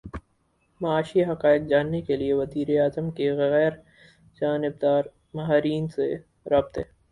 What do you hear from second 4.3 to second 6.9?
جانبدار ماہرین سے رابطے